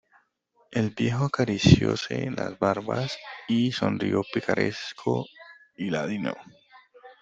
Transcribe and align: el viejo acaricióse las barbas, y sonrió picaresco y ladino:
el 0.71 0.89
viejo 0.89 1.25
acaricióse 1.25 2.31
las 2.31 2.57
barbas, 2.57 3.19
y 3.47 3.71
sonrió 3.71 4.23
picaresco 4.33 5.27
y 5.77 5.91
ladino: 5.91 6.33